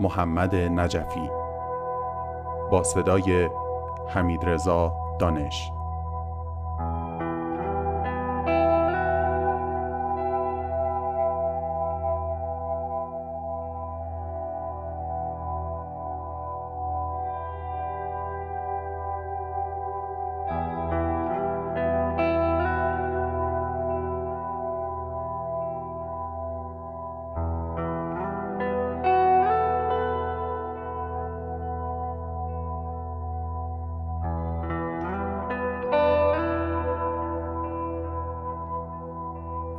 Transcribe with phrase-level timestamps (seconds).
[0.00, 1.30] محمد نجفی.
[2.70, 3.50] با صدای
[4.08, 5.72] حمید رضا دانش.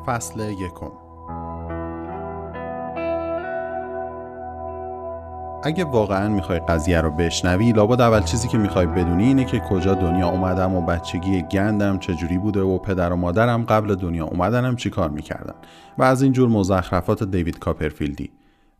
[0.09, 0.91] فصل یکم.
[5.63, 9.93] اگه واقعا می‌خوای قضیه رو بشنوی لابد اول چیزی که می‌خوای بدونی اینه که کجا
[9.93, 14.89] دنیا اومدم و بچگی گندم چجوری بوده و پدر و مادرم قبل دنیا اومدنم چی
[14.89, 15.55] کار می‌کردن.
[15.97, 18.31] و از اینجور مزخرفات دیوید کاپرفیلدی.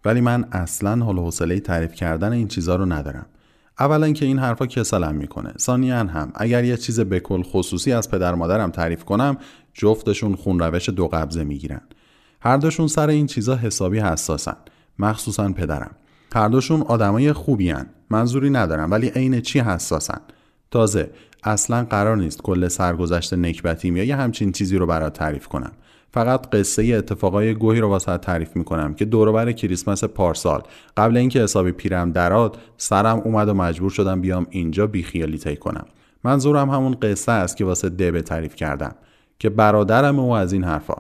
[0.06, 3.26] ولی من اصلا حال حوصله تعریف کردن این چیزا رو ندارم.
[3.80, 5.54] اولا که این حرفا کسلم می‌کنه.
[5.60, 9.38] ثانیا هم اگر یه چیز بکل خصوصی از پدر مادرم تعریف کنم
[9.80, 11.82] جفتشون خون روش دو قبضه می‌گیرن.
[12.42, 14.56] هر دوشون سر این چیزا حسابی حساسن.
[15.00, 15.92] مخصوصا پدرم.
[16.36, 17.86] هر دوشون آدمای خوبی هن.
[18.10, 20.22] منظوری ندارم ولی عین چی حساسن؟
[20.72, 21.10] تازه
[21.44, 25.72] اصلا قرار نیست کل سرگذشت نکبتیم یا یه همچین چیزی رو برات تعریف کنم.
[26.14, 30.62] فقط قصه اتفاقای گوهی رو واسه تعریف می‌کنم که دوروبر کریسمس پارسال
[30.98, 35.86] قبل اینکه حسابی پیرم دراد سرم اومد و مجبور شدم بیام اینجا بیخیالی تی کنم.
[36.24, 38.96] منظورم همون قصه است که واسه دبه تعریف کردم.
[39.40, 40.96] که برادرم و از این حرفا.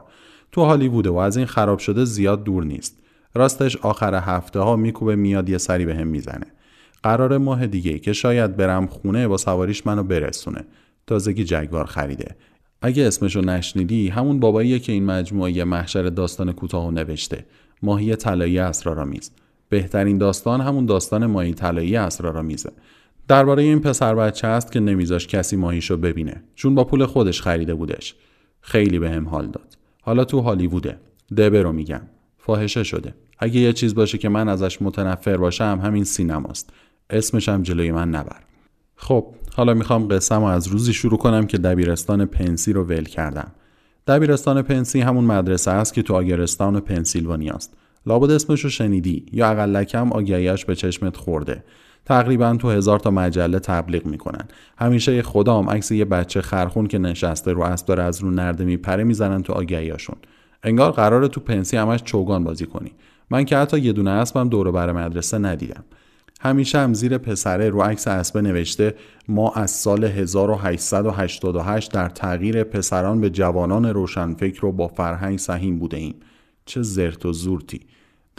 [0.51, 2.97] تو هالیووده و از این خراب شده زیاد دور نیست.
[3.33, 6.45] راستش آخر هفته ها میکوبه میاد یه سری به هم می‌زنه.
[7.03, 10.65] قرار ماه دیگه که شاید برم خونه با سواریش منو برسونه.
[11.07, 12.35] تازگی جگوار خریده.
[12.81, 17.45] اگه اسمشو نشنیدی همون باباییه که این مجموعه محشر داستان کوتاه نوشته.
[17.81, 19.31] ماهی طلایی اسرارآمیز.
[19.69, 22.71] بهترین داستان همون داستان ماهی طلایی اسرارآمیزه.
[23.27, 26.43] درباره این پسر بچه است که نمیذاش کسی ماهیشو ببینه.
[26.55, 28.15] چون با پول خودش خریده بودش.
[28.61, 29.77] خیلی به هم حال داد.
[30.01, 30.99] حالا تو هالیووده.
[31.37, 32.01] دبه رو میگم.
[32.37, 33.13] فاحشه شده.
[33.39, 36.69] اگه یه چیز باشه که من ازش متنفر باشم همین سینماست.
[37.09, 38.35] اسمش هم جلوی من نبر.
[38.95, 39.25] خب
[39.55, 43.51] حالا می‌خوام قصم از روزی شروع کنم که دبیرستان پنسی رو ول کردم.
[44.07, 47.73] دبیرستان پنسی همون مدرسه است که تو آگرستان پنسیلوانیا است
[48.05, 51.63] لابد اسمش رو شنیدی یا اقلکم آگهیش به چشمت خورده.
[52.09, 54.47] تقریبا تو هزار تا مجله تبلیغ می‌کنن
[54.77, 59.03] همیشه خدام عکس یه بچه خرخون که نشسته رو اسب داره از رو نرده میپره
[59.03, 60.15] می‌زنن تو آگهیاشون
[60.63, 62.91] انگار قراره تو پنسی همش چوگان بازی کنی
[63.29, 65.83] من که حتی یه دونه اسبم دور بر مدرسه ندیدم
[66.41, 68.95] همیشه هم زیر پسره رو عکس اسبه نوشته
[69.27, 75.97] ما از سال 1888 در تغییر پسران به جوانان روشنفکر رو با فرهنگ سهیم بوده
[75.97, 76.15] ایم.
[76.65, 77.79] چه زرت و زورتی.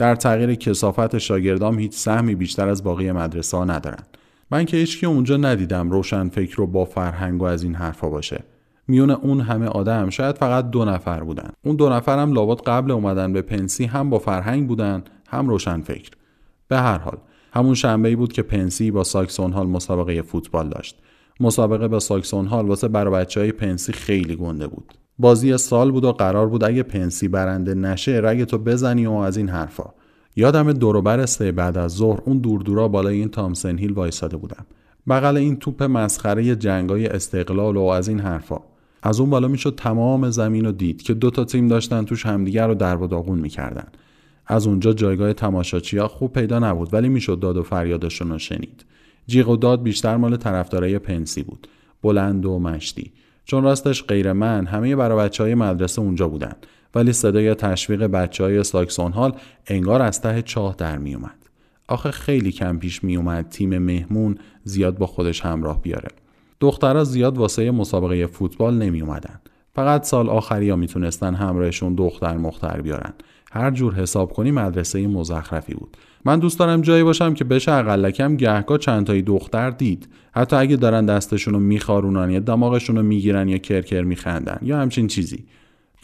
[0.01, 4.03] در تغییر کسافت شاگردام هیچ سهمی بیشتر از باقی مدرسه ها ندارن.
[4.51, 8.43] من که هیچکی اونجا ندیدم روشنفکر رو با فرهنگ و از این حرفا باشه.
[8.87, 11.49] میون اون همه آدم شاید فقط دو نفر بودن.
[11.63, 16.11] اون دو نفر هم لابد قبل اومدن به پنسی هم با فرهنگ بودن هم روشنفکر.
[16.67, 17.17] به هر حال
[17.53, 20.99] همون شنبه ای بود که پنسی با ساکسون هال مسابقه فوتبال داشت.
[21.39, 24.93] مسابقه با ساکسون هال واسه برای بچه پنسی خیلی گنده بود.
[25.21, 29.37] بازی سال بود و قرار بود اگه پنسی برنده نشه رگ تو بزنی و از
[29.37, 29.89] این حرفا.
[30.35, 34.65] یادم دوروبر سه بعد از ظهر اون دور بالای این تامسن هیل وایساده بودم.
[35.09, 38.59] بغل این توپ مسخره جنگای استقلال و از این حرفا.
[39.03, 42.67] از اون بالا می‌شد تمام زمین رو دید که دو تا تیم داشتن توش همدیگر
[42.67, 43.87] رو در و داغون می‌کردن.
[44.47, 45.33] از اونجا جایگاه
[45.97, 48.85] ها خوب پیدا نبود ولی می‌شد داد و فریادشون رو شنید
[49.27, 51.67] جیغ و داد بیشتر مال طرفدارای پنسی بود
[52.03, 53.11] بلند و مشتی
[53.45, 56.53] چون راستش غیر من همه برای بچه های مدرسه اونجا بودن
[56.95, 59.33] ولی صدای تشویق بچه های ساکسون هال
[59.67, 61.35] انگار از ته چاه در می اومد.
[61.87, 66.09] آخه خیلی کم پیش می اومد تیم مهمون زیاد با خودش همراه بیاره.
[66.59, 69.39] دخترها زیاد واسه مسابقه فوتبال نمی اومدن.
[69.75, 73.13] فقط سال آخری ها می‌تونستن همراهشون دختر مختر بیارن.
[73.53, 75.97] هر جور حساب کنی مدرسه مزخرفی بود.
[76.25, 80.09] من دوست دارم جایی باشم که بشه اقلکم گهگاه چند تایی دختر دید.
[80.31, 85.07] حتی اگه دارن دستشون رو میخارونن یا دماغشون رو می‌گیرن یا کرکر میخندن یا همچین
[85.07, 85.45] چیزی.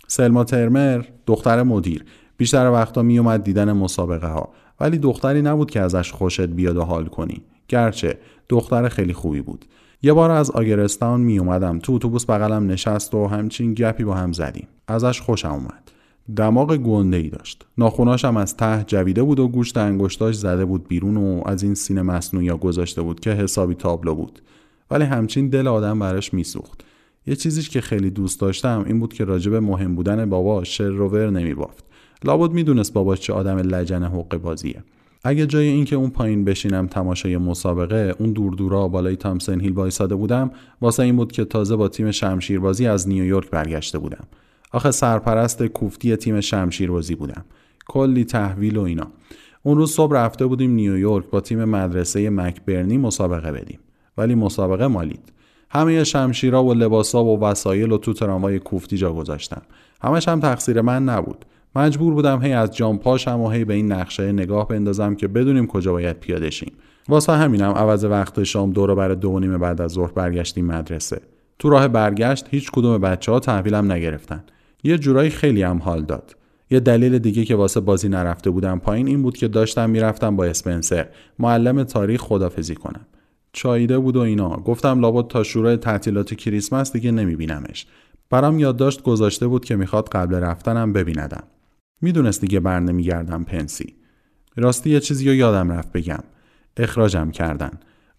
[0.08, 2.06] سلما ترمر دختر مدیر.
[2.38, 4.50] بیشتر وقتا میومد دیدن مسابقه ها
[4.80, 7.42] ولی دختری نبود که ازش خوشت بیاد و حال کنی.
[7.68, 8.18] گرچه
[8.50, 9.66] دختر خیلی خوبی بود.
[10.02, 14.34] یه بار از آگرستان می اومدم تو اتوبوس بغلم نشست و همچین گپی با هم
[14.34, 14.68] زدیم.
[14.88, 15.92] ازش خوشم اومد.
[16.36, 21.18] دماغ گنده ای داشت ناخوناشم از ته جویده بود و گوشت انگشتاش زده بود بیرون
[21.18, 24.42] و از این سینه مصنوعی گذاشته بود که حسابی تابلو بود.
[24.92, 26.84] ولی همچین دل آدم براش میسوخت.
[27.28, 31.10] یه چیزیش که خیلی دوست داشتم این بود که راجب مهم بودن بابا شر رو
[31.10, 31.86] ور نمیبافت.
[32.24, 34.84] لابد می‌دونست بابا چه آدم لجن حق بازیه.
[35.24, 40.16] اگه جای اینکه اون پایین بشینم تماشای مسابقه اون دور دورا بالای تامسن هیل وایساده
[40.16, 40.52] بودم
[40.82, 44.28] واسه این بود که تازه با تیم شمشیربازی از نیویورک برگشته بودم.
[44.72, 47.46] آخه سرپرست کوفتی تیم شمشیربازی بودم.
[47.88, 49.08] کلی تحویل و اینا.
[49.64, 53.80] اون روز صبح رفته بودیم نیویورک با تیم مدرسه مکبرنی مسابقه بدیم.
[54.18, 55.34] ولی مسابقه مالید.
[55.70, 59.62] همه شمشیرا و لباسا و وسایل و تو تراموای کوفتی جا گذاشتم.
[60.02, 61.46] همش هم تقصیر من نبود.
[61.76, 65.68] مجبور بودم هی از جام پاشم و هی به این نقشه نگاه بندازم که بدونیم
[65.68, 66.72] کجا باید پیاده شیم.
[67.10, 71.22] واسه همینم عوض وقت شام دور بر دو نیم بعد از ظهر برگشتیم مدرسه.
[71.60, 74.44] تو راه برگشت هیچ کدوم بچه ها تحویلم نگرفتن.
[74.88, 76.36] یه جورایی خیلی هم حال داد.
[76.70, 80.46] یه دلیل دیگه که واسه بازی نرفته بودم پایین این بود که داشتم می‌رفتم با
[80.46, 81.08] اسپنسر.
[81.40, 83.06] معلم تاریخ خدافزی کنم.
[83.54, 84.50] چاییده بود و اینا.
[84.50, 87.86] گفتم لابد تا شروع تعطیلات کریسمس دیگه نمیبینمش.
[88.30, 91.44] برام یادداشت گذاشته بود که می‌خواد قبل رفتنم ببیندم.
[92.02, 93.94] می‌دونست دیگه بر نمیگردم پنسی.
[94.56, 96.24] راستی یه چیزی رو یادم رفت بگم.
[96.78, 97.72] اخراجم کردن.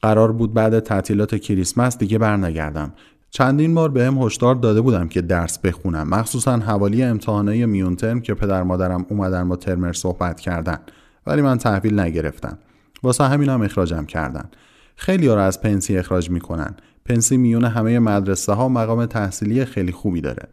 [0.03, 2.93] قرار بود بعد تعطیلات کریسمس دیگه برنگردم.
[3.31, 6.09] چندین بار بهم هشدار داده بودم که درس بخونم.
[6.09, 10.79] مخصوصا حوالی امتحانای میون ترم که پدر مادرم اومدن با ترمر صحبت کردن.
[11.27, 12.59] ولی من تحویل نگرفتم.
[13.03, 14.51] واسه همینم اخراجم کردن.
[14.97, 16.77] خیلی ها رو از پنسی اخراج می‌کنن.
[17.05, 20.49] پنسی میون همه مدرسه ها مقام تحصیلی خیلی خوبی داره.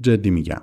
[0.00, 0.62] جدی میگم.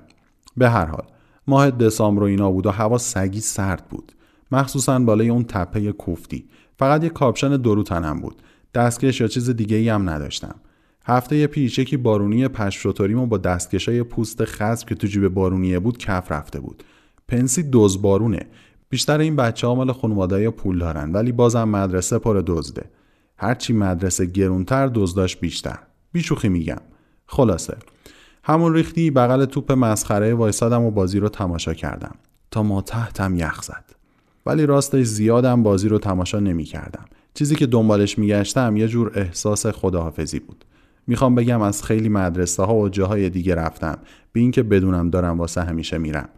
[0.57, 1.03] به هر حال
[1.47, 4.11] ماه دسامبر و اینا بود و هوا سگی سرد بود.
[4.51, 6.45] مخصوصا بالای اون تپه کوفتی.
[6.79, 8.41] فقط یه کاپشن دورو تنم بود.
[8.73, 10.55] دستکش یا چیز دیگه ای هم نداشتم.
[11.07, 15.97] هفته پیش یکی بارونی پشم شتریمو با دستکشای پوست خزم که تو جیب بارونیه بود
[15.97, 16.83] کش رفته بود.
[17.27, 18.45] پنسی دوز بارونه
[18.89, 22.89] بیشتر این بچه ها مال خانوادای پول دارن ولی بازم مدرسه پر دزده.
[23.37, 25.79] هرچی مدرسه گرونتر دزداش بیشتر.
[26.11, 26.81] بیشوخی میگم.
[27.25, 27.77] خلاصه.
[28.43, 32.15] همون ریختی بغل توپ مسخره وایسادم و بازی رو تماشا کردم.
[32.51, 33.85] تا ما تحتم یخ زد.
[34.45, 37.05] ولی راستش زیادم بازی رو تماشا نمی کردم.
[37.33, 40.65] چیزی که دنبالش میگشتم یه جور احساس خداحافظی بود.
[41.07, 43.97] می‌خوام بگم از خیلی مدرسه ها و جاهای دیگه رفتم
[44.31, 46.29] به اینکه بدونم دارم واسه همیشه میرم.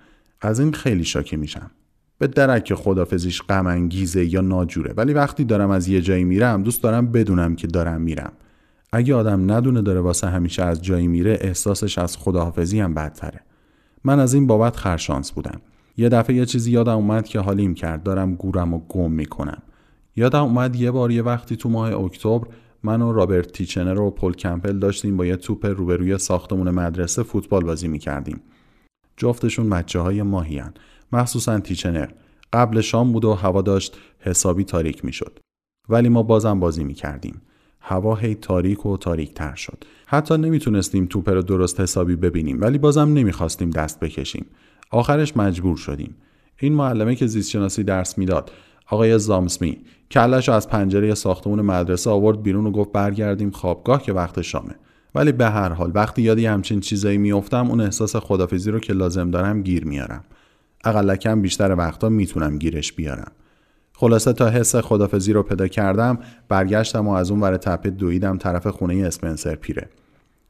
[0.41, 1.71] از این خیلی شاکی میشم.
[2.19, 6.83] به درک خدافزیش غم انگیزه یا ناجوره ولی وقتی دارم از یه جایی میرم دوست
[6.83, 8.31] دارم بدونم که دارم میرم.
[8.91, 13.39] اگه آدم ندونه داره واسه همیشه از جایی میره احساسش از خداحافظی هم بدتره.
[14.03, 15.61] من از این بابت خرشانس بودم.
[15.97, 18.03] یه دفعه یه چیزی یادم اومد که حالیم کرد.
[18.03, 19.61] دارم گورم و گم می‌کنم.
[20.15, 22.47] یادم اومد یه بار یه وقتی تو ماه اکتبر
[22.87, 27.63] من و رابرت تیچنر و پل کمپل داشتیم با یه توپ روبروی ساختمون مدرسه فوتبال
[27.63, 28.41] بازی می‌کردیم
[29.17, 30.73] جفتشون بچه های ماهیان
[31.11, 32.09] مخصوصا تیچنر
[32.53, 35.39] قبل شام بود و هوا داشت حسابی تاریک می‌شد
[35.89, 37.41] ولی ما بازم بازی می کردیم.
[37.81, 39.83] هوا هی تاریک و تاریک تر شد.
[40.05, 44.45] حتی نمی‌تونستیم توپ رو درست حسابی ببینیم ولی بازم نمی‌خواستیم دست بکشیم.
[44.91, 46.15] آخرش مجبور شدیم.
[46.59, 48.51] این معلمه که زیستشناسی درس می‌داد
[48.89, 49.77] آقای زامسمی
[50.11, 54.75] کلش از پنجره ساختمون مدرسه آورد بیرون و گفت برگردیم خوابگاه که وقت شامه.
[55.15, 59.31] ولی به هر حال وقتی یادی همچین چیزایی میافتم اون احساس خدافیزی رو که لازم
[59.31, 60.23] دارم گیر میارم.
[60.83, 63.31] اقلکم بیشتر وقتا می‌تونم گیرش بیارم.
[63.93, 68.67] خلاصه تا حس خدافزی رو پیدا کردم برگشتم و از اون ور تپه دویدم طرف
[68.67, 69.89] خونه اسپنسر پیره.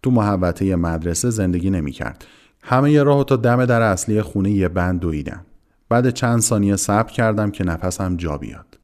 [0.04, 2.26] تو محوطه مدرسه زندگی نمی‌کرد.
[2.64, 5.46] همه راه تا دم در اصلی خونه یه بند دویدم.
[5.90, 8.80] بعد چند ثانیه صبر کردم که نفسم جا بیاد.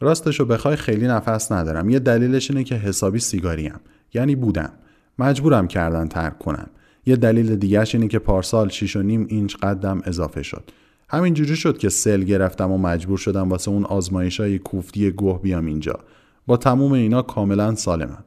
[0.00, 1.90] راستشو بخوای خیلی نفس ندارم.
[1.90, 3.80] یه دلیلش اینه که حسابی سیگاریم.
[4.14, 4.72] یعنی بودم.
[5.18, 6.70] مجبورم کردن ترک کنم.
[7.06, 10.70] یه دلیل دیگهش اینه که پارسال 6 و نیم اینچ قدم اضافه شد.
[11.08, 15.42] همین جوری شد که سل گرفتم و مجبور شدم واسه اون آزمایش های کوفتی گوه
[15.42, 15.98] بیام اینجا.
[16.46, 18.24] با تموم اینا کاملا سالمم.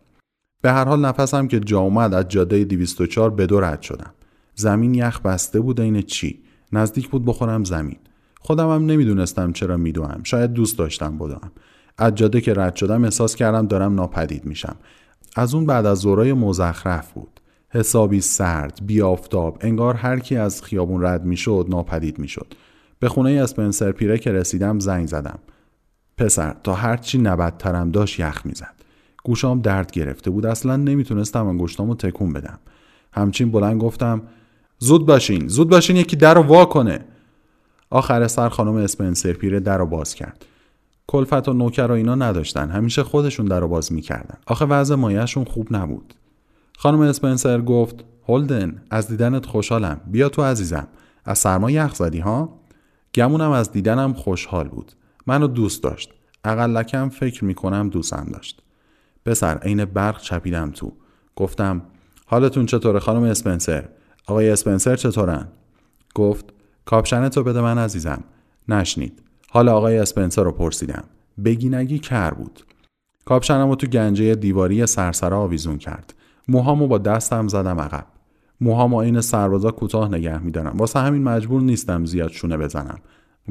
[0.61, 4.13] به هر حال نفسم که جا اومد از جاده 204 به دو رد شدم.
[4.55, 6.42] زمین یخ بسته بود این چی؟
[6.73, 7.97] نزدیک بود بخورم زمین.
[8.39, 10.21] خودم هم نمی‌دونستم چرا میدوم.
[10.23, 11.51] شاید دوست داشتم بدوم.
[11.97, 14.75] از جاده که رد شدم احساس کردم دارم ناپدید میشم.
[15.35, 17.39] از اون بعد از زورای مزخرف بود.
[17.69, 22.53] حسابی سرد بی آفتاب انگار هر کی از خیابون رد می‌شد ناپدید می‌شد.
[22.99, 25.39] به خونه اسپنسر پیره که رسیدم زنگ زدم.
[26.17, 28.73] پسر تا هرچی نبدترم داشت یخ می‌زد.
[29.23, 30.45] گوشام درد گرفته بود.
[30.45, 32.59] اصلا نمی‌تونستم انگشتامو تکون بدم.
[33.13, 34.21] همچین بلند گفتم
[34.83, 37.05] زود باشین زود باشین یکی در رو وا کنه.
[37.89, 40.45] آخر سر خانم اسپنسر پیره در رو باز کرد.
[41.07, 44.37] کلفت و نوکر و اینا نداشتن همیشه خودشون در رو باز می‌کردن.
[44.47, 46.13] آخه وضع مایهشون خوب نبود.
[46.77, 47.95] خانم اسپنسر گفت
[48.27, 50.01] هولدن از دیدنت خوشحالم.
[50.07, 50.87] بیا تو عزیزم.
[51.25, 52.59] از سرما یخ زدی ها؟
[53.15, 54.91] گمونم از دیدنم خوشحال بود.
[55.27, 56.13] منو دوست داشت.
[56.43, 58.61] اقلکم فکر می‌کنم دوستم داشت.
[59.25, 60.93] پسر عین برق چپیدم تو.
[61.35, 61.81] گفتم
[62.25, 63.89] حالتون چطوره خانم اسپنسر؟
[64.27, 65.47] آقای اسپنسر چطورن؟
[66.15, 66.45] گفت
[66.85, 68.23] کاپشن تو بده من عزیزم.
[68.67, 69.21] نشنید.
[69.49, 71.03] حال آقای اسپنسر رو پرسیدم.
[71.45, 72.63] بگی نگی کر بود.
[73.25, 76.13] کاپشنم رو تو گنجه دیواری سرسرا آویزون کرد.
[76.47, 78.05] موهامو با دستم زدم عقب.
[78.61, 80.77] موهامو عین سربازا کوتاه نگه میدارم.
[80.77, 82.99] واسه همین مجبور نیستم زیاد شونه بزنم.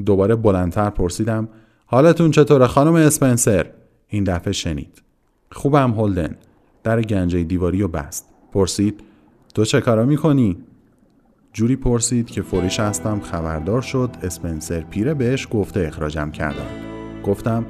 [0.05, 1.49] دوباره بلندتر پرسیدم
[1.85, 3.69] حالتون چطوره خانم اسپنسر؟
[4.07, 5.01] این دفعه شنید.
[5.51, 6.37] خوبم هولدن.
[6.83, 8.29] در گنجه دیواری و بست.
[8.51, 9.03] پرسید
[9.53, 10.57] تو چه کارا می‌کنی؟
[11.53, 16.65] جوری پرسید که فوریش هستم خبردار شد اسپنسر پیره بهش گفته اخراجم کردن
[17.25, 17.65] گفتم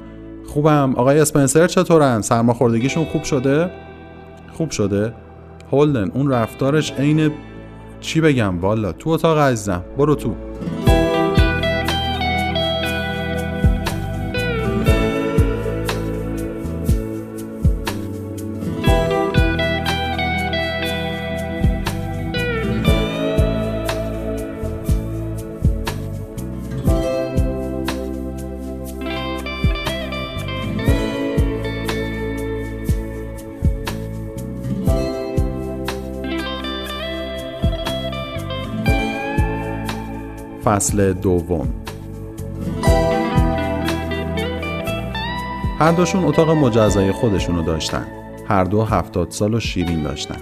[0.46, 3.70] خوبم آقای اسپنسر چطورن؟ سرماخوردگیشون خوب شده؟
[4.52, 5.14] خوب شده.
[5.72, 7.30] هولدن اون رفتارش عین
[8.00, 10.34] چی بگم؟ والا تو اتاق عزیزم برو تو.
[40.64, 41.68] فصل دوم.
[45.78, 48.06] هر دوشون اتاق مجزای خودشونو داشتن.
[48.48, 50.36] هر دو هفتاد سال و شیرین داشتن.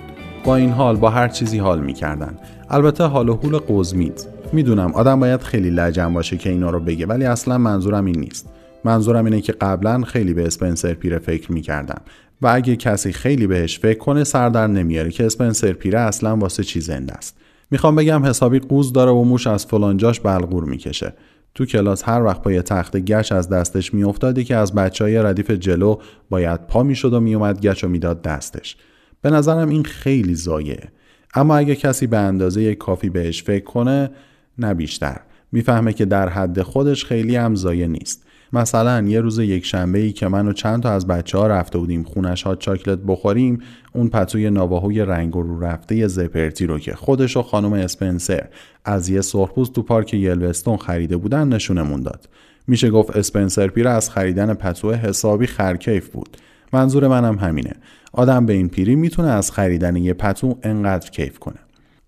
[0.45, 2.39] با این حال با هر چیزی حال می‌کردن.
[2.71, 4.27] البته حال و حول قزمید.
[4.53, 8.49] می‌دونم آدم باید خیلی لجن باشه که اینا رو بگه ولی اصلا منظورم این نیست.
[8.85, 12.01] منظورم اینه که قبلا خیلی به اسپنسر پیره فکر می‌کردم.
[12.43, 16.81] و اگه کسی خیلی بهش فکر کنه سردر نمیاره که اسپنسر پیره اصلا واسه چی
[16.81, 17.37] زنده است.
[17.73, 21.15] می‌خوام بگم حسابی قوز داره و موش از فلانجاش بلغور می‌کشه.
[21.55, 25.51] تو کلاس هر وقت پای تخت گچ از دستش میافتادی که از بچه های ردیف
[25.51, 25.97] جلو
[26.31, 28.77] باید پا می‌شد و میومد گچ و می‌داد دستش.
[29.23, 30.89] به نظرم این خیلی زایه.
[31.35, 34.11] اما اگه کسی به اندازه کافی بهش فکر کنه
[34.59, 35.21] نه بیشتر.
[35.53, 38.27] می‌فهمه که در حد خودش خیلی هم زایه نیست.
[38.53, 41.79] مثلا یه روز یک شنبه ای که من و چند تا از بچه ها رفته
[41.79, 43.59] بودیم خونش ها چاکلت بخوریم
[43.93, 48.49] اون پتوی نواهوی رنگ رو رفته زپرتی رو که خودش و خانم اسپنسر
[48.85, 52.29] از یه سرخپوست تو پارک یلوستون خریده بودن نشونمون داد.
[52.67, 56.37] میشه گفت اسپنسر پیره از خریدن پتو حسابی خرکیف بود.
[56.73, 57.73] منظور منم همینه.
[58.13, 61.59] آدم به این پیری می‌تونه از خریدن یه پتو انقدر کیف کنه.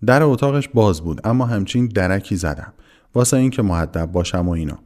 [0.05, 2.73] در اتاقش باز بود اما همچین درکی زدم.
[3.15, 4.79] واسه اینکه معدب باشم و اینا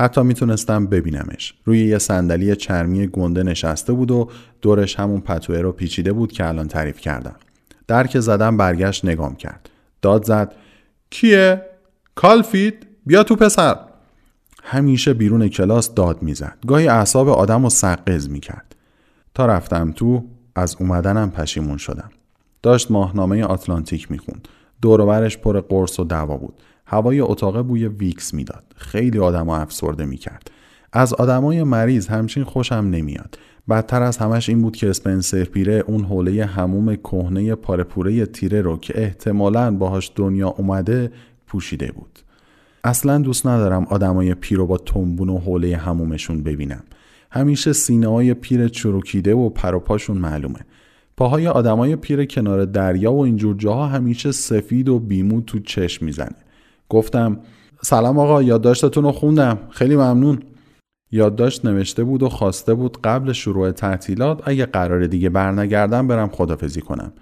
[0.00, 1.54] حتی می‌تونستم ببینمش.
[1.64, 4.28] روی یه صندلی چرمی گنده نشسته بود و
[4.62, 7.36] دورش همون پتوه رو پیچیده بود که الان تعریف کردم.
[7.86, 9.70] در که زدم برگشت نگام کرد.
[10.02, 10.54] داد زد
[11.10, 11.66] کیه؟
[12.14, 13.76] کالفیلد بیا تو پسر.
[14.62, 16.58] همیشه بیرون کلاس داد می‌زد.
[16.66, 18.76] گاهی اعصاب آدم رو سقز می‌کرد.
[19.34, 22.10] تا رفتم تو از اومدنم پشیمون شدم.
[22.62, 24.48] داشت ماهنامه آتلانتیک می‌خوند.
[24.82, 26.54] دوروبرش پر قرص و دوا بود.
[26.90, 28.64] هوای اتاق بوی ویکس می‌داد.
[28.76, 30.50] خیلی آدمو افسرده می‌کرد.
[30.92, 33.38] از آدمای مریض همچین خوشم نمیاد.
[33.68, 38.76] بدتر از همش این بود که اسپنسر پیره اون حوله هموم کهنه پارپوره تیره رو
[38.76, 41.12] که احتمالا باهاش دنیا اومده
[41.46, 42.18] پوشیده بود.
[42.84, 46.82] اصلا دوست ندارم آدمای پیرو با تنبون و حوله همومشون ببینم.
[47.30, 50.60] همیشه سینه های پیر چروکیده و پروپاشون معلومه.
[51.16, 56.36] پاهای آدمای پیر کنار دریا و اینجور جاها همیشه سفید و بیمو تو چشم می‌زنه.
[56.90, 57.40] گفتم
[57.82, 59.58] سلام آقا یادداشتتون رو خوندم.
[59.70, 60.42] خیلی ممنون.
[61.12, 66.80] یادداشت نوشته بود و خواسته بود قبل شروع تعطیلات اگه قرار دیگه برنگردم برم خدافزی
[66.80, 67.12] کنم.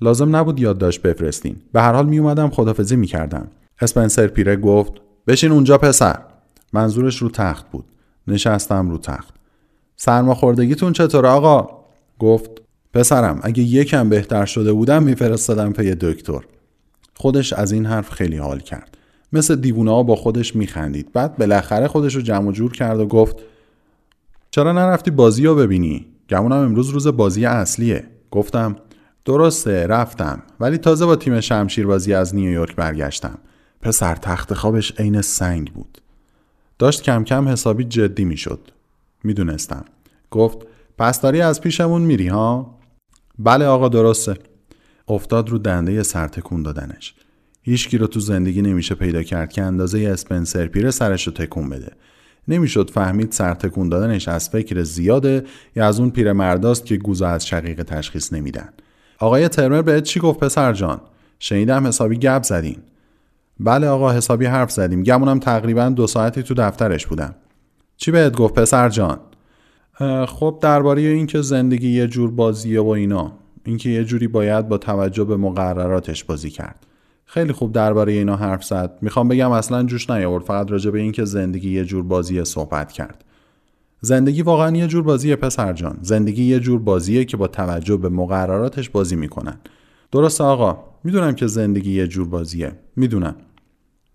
[0.00, 1.56] لازم نبود یادداشت بفرستین.
[1.72, 3.48] به هر حال می اومدم خدافزی می کردم
[3.80, 4.92] اسپنسر پیره گفت
[5.26, 6.18] بشین اونجا پسر.
[6.72, 7.84] منظورش رو تخت بود.
[8.26, 9.34] نشستم رو تخت.
[9.96, 11.68] سرماخوردگیتون چطور آقا؟
[12.18, 12.50] گفت
[12.94, 16.40] پسرم اگه یکم بهتر شده بودم میفرستادم پی دکتر.
[17.14, 18.89] خودش از این حرف خیلی حال کرد.
[19.32, 21.12] مثل دیوونه ها با خودش میخندید.
[21.12, 23.36] بعد بالاخره خودش رو جمع جور کرد و گفت
[24.50, 28.06] چرا نرفتی بازی رو ببینی؟ گمونم امروز روز بازی اصلیه.
[28.30, 28.76] گفتم
[29.24, 30.42] درسته رفتم.
[30.60, 33.38] ولی تازه با تیم شمشیر بازی از نیویورک برگشتم.
[33.80, 35.98] پسر تخت خوابش عین سنگ بود.
[36.78, 38.60] داشت کم کم حسابی جدی می‌شد.
[39.24, 39.84] می‌دونستم.
[40.30, 40.58] گفت
[40.98, 42.78] پس داری از پیشمون میری ها؟
[43.38, 44.36] بله آقا درسته.
[45.08, 47.14] افتاد رو دنده سرتکون دادنش.
[47.70, 51.92] هیچکی رو تو زندگی نمیشه پیدا کرد که اندازه اسپنسر پیره سرش رو تکون بده.
[52.48, 55.44] نمی‌شد فهمید سرتکون دادنش از فکر زیاده
[55.76, 58.68] یا از اون پیرمرداست که گوزا از شقیق تشخیص نمیدن.
[59.18, 61.00] آقای ترمر بهت چی گفت پسر جان؟
[61.38, 62.76] شنیدم حسابی گپ زدین.
[63.60, 65.02] بله آقا حسابی حرف زدیم.
[65.02, 67.34] گمونم تقریبا دو ساعتی تو دفترش بودم.
[67.96, 69.18] چی بهت گفت پسر جان؟
[70.26, 73.32] خب درباره اینکه زندگی یه جور بازیه و اینا.
[73.64, 76.86] اینکه یه جوری باید با توجه به مقرراتش بازی کرد.
[77.32, 78.98] خیلی خوب درباره اینا حرف زد.
[79.02, 83.24] می‌خوام بگم اصلا جوش نیاورد فقط راجع به اینکه زندگی یه جور بازیه صحبت کرد.
[84.00, 85.98] زندگی واقعا یه جور بازیه پسر جان.
[86.02, 89.60] زندگی یه جور بازیه که با توجه به مقرراتش بازی می‌کنن.
[90.12, 92.72] درست آقا می‌دونم که زندگی یه جور بازیه.
[92.96, 93.34] می‌دونم.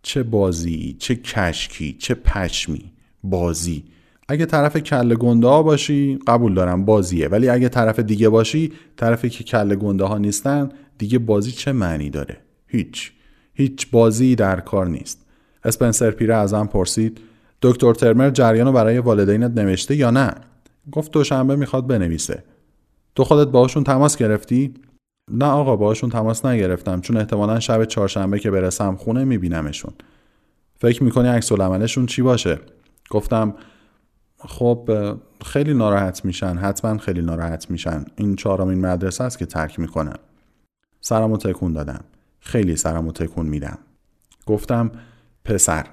[0.01, 2.91] چه بازی چه کشکی چه پشمی.
[3.23, 3.83] بازی.
[4.27, 7.27] اگه طرف کله گنده ها باشی قبول دارم بازیه.
[7.27, 12.09] ولی اگه طرف دیگه باشی طرفی که کله گنده ها نیستن دیگه بازی چه معنی
[12.09, 13.11] داره؟ هیچ
[13.53, 15.25] هیچ بازی در کار نیست.
[15.63, 17.19] اسپنسر پیره ازم پرسید
[17.61, 20.31] دکتر ترمر جریان رو برای والدینت نوشته یا نه؟
[20.91, 22.43] گفت دوشنبه می‌خواد بنویسه.
[23.15, 24.73] تو خودت باهاشون تماس گرفتی؟
[25.31, 29.93] نه آقا باهاشون تماس نگرفتم چون احتمالا شب چهارشنبه که برسم خونه میبینمشون.
[30.77, 32.59] فکر می‌کنی عکس العملشون چی باشه؟
[33.09, 33.55] گفتم
[34.37, 34.89] خب
[35.45, 38.05] خیلی ناراحت میشن حتما خیلی ناراحت میشن.
[38.15, 40.19] این چهارمین مدرسه است که ترک می‌کنم.
[41.01, 42.03] سرمو تکون دادم.
[42.45, 43.77] خیلی سرمو تکون میدم.
[44.45, 44.91] گفتم
[45.45, 45.85] پسر.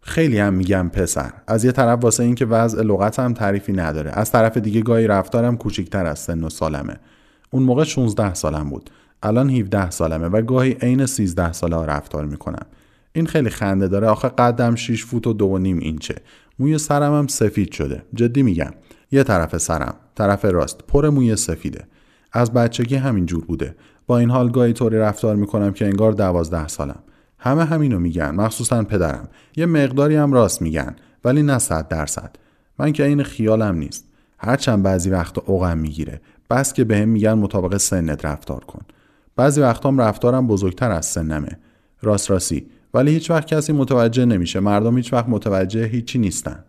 [0.00, 1.32] خیلی هم میگم پسر.
[1.46, 4.10] از یه طرف واسه اینکه وضع لغتم تعریفی نداره.
[4.10, 6.96] از طرف دیگه گاهی رفتارم کوچیکتر از سن و سالمه.
[7.50, 8.90] اون موقع 16 سالم بود.
[9.22, 12.66] الان 17 سالمه و گاهی عین 13 ساله ها رفتار می‌کنم.
[13.12, 14.06] این خیلی خنده داره.
[14.06, 16.14] آخه قدم 6 فوت و دو و نیم اینچه.
[16.58, 18.02] موی سرم هم سفید شده.
[18.14, 18.70] جدی میگم.
[19.10, 19.94] یه طرف سرم.
[20.14, 20.78] طرف راست.
[20.88, 21.84] پر موی سفیده.
[22.32, 23.74] از بچگی همین جور بوده.
[24.06, 27.02] با این حال گاهی طوری رفتار می‌کنم که انگار دوازده سالم.
[27.38, 29.28] همه همینو میگن مخصوصا پدرم.
[29.56, 32.36] یه مقداری هم راست میگن ولی نه صد درصد.
[32.78, 34.04] من که این خیالم نیست.
[34.38, 36.20] هرچند بعضی وقت اوقم می‌گیره.
[36.50, 38.82] بس که بهم میگن مطابق سنت رفتار کن.
[39.36, 41.58] بعضی وقتام رفتارم بزرگتر از سنمه.
[42.02, 44.60] راست راستی ولی هیچ وقت کسی متوجه نمیشه.
[44.60, 46.64] مردم هیچ وقت متوجه هیچی نیستن.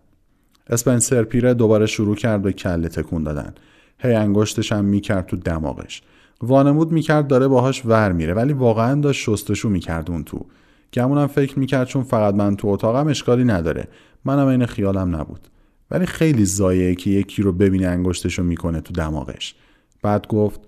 [0.69, 3.53] اسپنسر پیره دوباره شروع کرد به کله تکون دادن.
[3.99, 6.01] هی انگشتش هم می‌کرد تو دماغش.
[6.41, 10.45] وانمود می‌کرد داره باهاش ور میره ولی واقعا داشت شستشو می‌کرد اون تو.
[10.93, 13.87] گمونم فکر می‌کرد چون فقط من تو اتاقم اشکالی نداره.
[14.25, 15.47] منم این خیالم نبود.
[15.91, 19.55] ولی خیلی زایه که یکی رو ببینه انگشتشو می‌کنه تو دماغش.
[20.01, 20.59] بعد گفت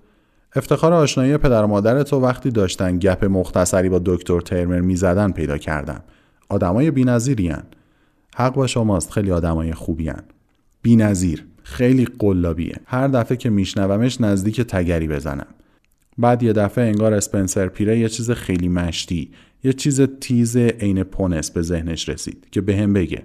[0.56, 5.58] افتخار آشنایی پدر و مادر تو وقتی داشتن گپ مختصری با دکتر ترمر می‌زدن پیدا
[5.58, 6.02] کردم.
[6.48, 7.56] آدمای بی‌نظیرین
[8.36, 10.22] حق با شماست خیلی آدمای خوبیان
[10.82, 11.46] بی‌نظیر.
[11.62, 12.76] خیلی قلابیه.
[12.84, 15.46] هر دفعه که میشنومش نزدیک تگری بزنم.
[16.18, 19.30] بعد یه دفعه انگار اسپنسر پیره یه چیز خیلی مشتی
[19.64, 23.22] یه چیز تیز عین پونس به ذهنش رسید که به هم بگه.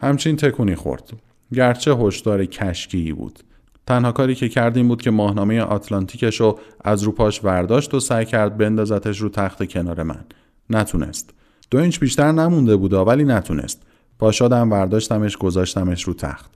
[0.00, 1.10] همچین تکونی خورد.
[1.54, 3.38] گرچه هشدار کشکی بود.
[3.86, 8.00] تنها کاری که کرد این بود که ماهنامه آتلانتیکش رو از رو پاش ورداشت و
[8.00, 10.24] سعی کرد بندازتش رو تخت کنار من.
[10.70, 11.30] نتونست.
[11.70, 13.82] دو اینچ بیشتر نمونده بودا ولی نتونست.
[14.18, 16.50] پاشادم ورداشتمش گذاشتمش رو تخت.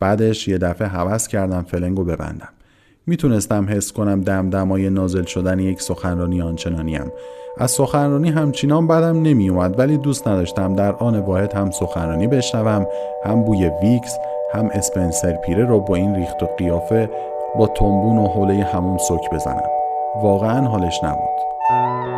[0.00, 2.48] بعدش یه دفعه حوض کردم فلنگو ببندم.
[3.06, 7.12] می‌تونستم حس کنم دمدمای نازل شدن یک سخنرانی آنچنانیم.
[7.58, 12.86] از سخنرانی همچنان بدم نمیومد ولی دوست نداشتم در آن واحد هم سخنرانی بشنوم
[13.24, 14.18] هم بوی ویکس
[14.54, 17.10] هم اسپنسر پیره رو با این ریخت و قیافه
[17.58, 19.68] با تنبون و حوله همون سک بزنم.
[20.22, 22.17] واقعا حالش نبود.